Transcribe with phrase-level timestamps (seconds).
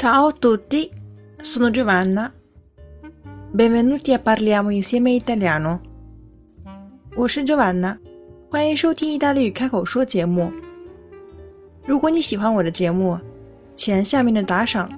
[0.00, 0.90] Ciao a tutti,
[1.40, 2.32] sono Giovanna.
[3.50, 5.80] Benvenuti a parliamo insieme italiano.
[7.14, 7.98] 我是 Giovanna，
[8.50, 10.52] 欢迎收听意大利语开口说节目。
[11.86, 13.18] 如果你喜欢我的节目，
[13.74, 14.90] 请按下面的打赏，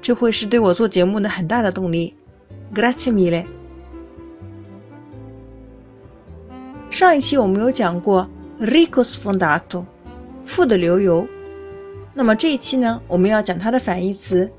[0.00, 2.14] 这会是对我做节目的很大的动力。
[2.74, 3.46] Grazie mille。
[6.90, 9.84] 上一期我们有讲过 “ricco sfondato”，
[10.44, 11.26] 富的流油。
[12.17, 14.49] 那么这一期呢，我们要讲它的反义词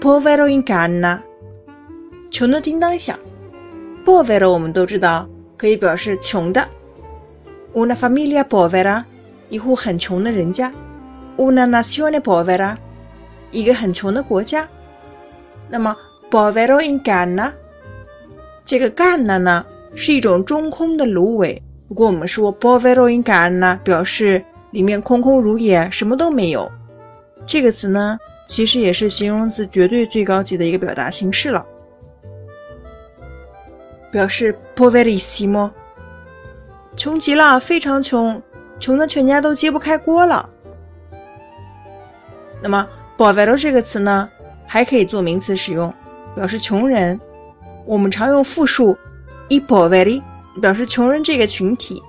[0.00, 1.20] ，povero in canna，
[2.32, 3.16] 穷的叮当响。
[4.04, 6.66] povero 我们都知道可以表示穷的
[7.74, 9.04] ，una famiglia povera，
[9.50, 10.72] 一户很穷的人家
[11.36, 12.76] ，una nazione povera，
[13.52, 14.66] 一个很穷的国家。
[15.68, 15.96] 那么
[16.28, 17.52] povero in canna，
[18.64, 19.64] 这个 canna 呢
[19.94, 21.62] 是一种中空的芦苇。
[21.86, 24.42] 如果我们说 povero in canna，表示
[24.72, 26.68] 里面空空如也，什么都没有。
[27.50, 31.66] 这个词呢，其实也是形容词绝对最高级的一个表达形式了，
[34.12, 35.68] 表示 poverissimo，
[36.96, 38.40] 穷极了，非常穷，
[38.78, 40.48] 穷的全家都揭不开锅了。
[42.62, 44.30] 那么 povero 这个词呢，
[44.64, 45.92] 还可以做名词使用，
[46.36, 47.20] 表示穷人。
[47.84, 48.96] 我们常用复数
[49.48, 50.22] i poveri，
[50.62, 52.00] 表示穷人这个群体。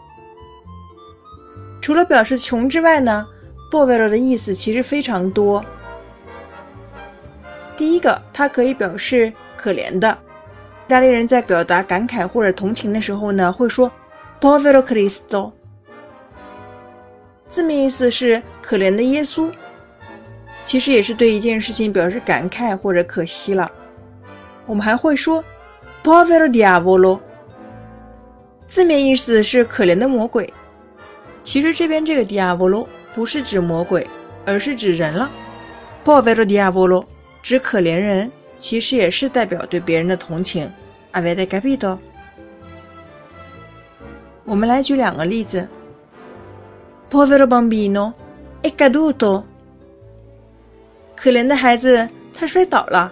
[1.82, 3.26] 除了表示穷之外呢
[3.72, 5.66] ？povero 的意思其实非常多。
[7.78, 10.16] 第一个，它可以表示可怜的。
[10.86, 13.90] 意大利人在表达感慨或者同情的时候呢，会说
[14.42, 15.54] povero Cristo，
[17.48, 19.50] 字面意思是可怜的耶稣，
[20.66, 23.72] 其实也是对一件事情表示感慨或者可惜了。
[24.66, 25.42] 我们还会说
[26.04, 27.22] povero diavolo，
[28.68, 30.54] 字面意思是可怜的魔鬼，
[31.42, 32.86] 其实这边这个 diavolo。
[33.14, 34.06] 不是指魔鬼，
[34.46, 35.30] 而是指人了。
[36.04, 37.06] povero diavolo
[37.44, 40.72] 指可怜人，其实也是代表对别人的同情。
[41.14, 41.98] avete capito？
[44.46, 45.68] 我们来举两个例子。
[47.10, 48.14] povero bambino
[48.64, 49.44] è caduto，
[51.16, 53.12] 可怜的孩子，他摔倒了。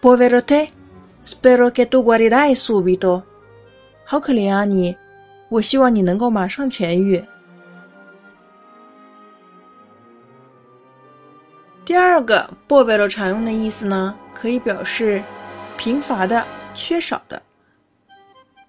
[0.00, 3.22] povero te，spero che tu guarirai subito，
[4.04, 4.96] 好可怜啊你，
[5.50, 7.22] 我希望你能够马上痊愈。
[11.92, 15.22] 第二个 povero 常用的意思呢，可以表示
[15.76, 16.42] 贫乏的、
[16.72, 17.42] 缺少的。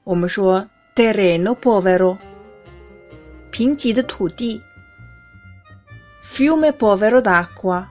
[0.04, 2.18] 我们说 terreno povero，
[3.50, 4.62] 贫瘠的土地
[6.22, 7.86] ；fiume povero d'acqua，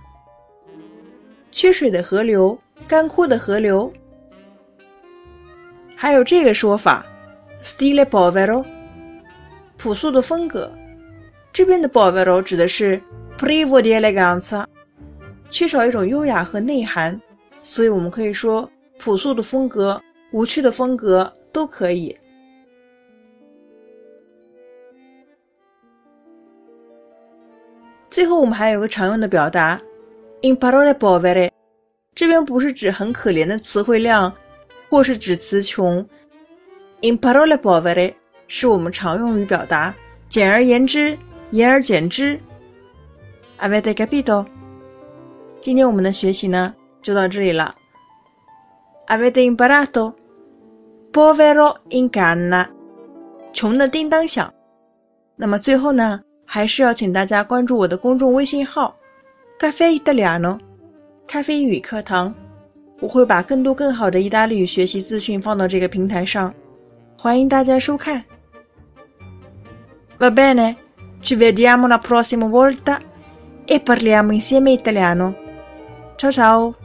[1.50, 3.90] 缺水的河流、干枯的河流。
[5.96, 7.06] 还有这个说法
[7.62, 8.62] ，stile povero，
[9.78, 10.70] 朴素的风格。
[11.54, 13.00] 这边的 povero 指的是
[13.38, 14.66] privo di eleganza。
[15.52, 17.20] 缺少一种优雅和内涵，
[17.62, 18.68] 所以我们可以说
[18.98, 20.00] 朴素的风格、
[20.32, 22.16] 无趣的风格都可以。
[28.08, 29.78] 最后，我们还有个常用的表达
[30.40, 31.50] ，in parole povere，
[32.14, 34.32] 这边不是指很可怜的词汇量，
[34.88, 35.98] 或是指词穷
[37.02, 38.14] ，in parole povere
[38.48, 39.94] 是我们常用于表达，
[40.30, 41.16] 简而言之，
[41.50, 42.40] 言而简之。
[43.60, 44.46] Avete capito？
[45.62, 47.72] 今天我们的学习呢就到这里了。
[49.06, 50.12] Avete imparato?
[51.12, 52.66] Povero in canna，
[53.52, 54.52] 穷的叮当响。
[55.36, 58.96] 那么最后呢，还是要请大家关注我的公众微信号
[59.56, 60.58] “咖啡意大利诺”，
[61.28, 62.34] 咖啡语课堂。
[62.98, 66.52] 我会把更多更好的意大利语学习资讯放到这个平台上，
[67.16, 68.24] 欢迎大家收看。
[70.18, 70.74] Va bene,
[71.22, 73.00] ci vediamo la prossima volta
[73.66, 75.34] e parliamo insieme italiano.
[76.22, 76.81] Ciao ciao!